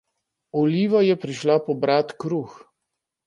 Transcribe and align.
Oliva 0.61 1.01
je 1.07 1.17
prišla 1.27 1.57
pobrat 1.67 2.13
kruh. 2.25 2.57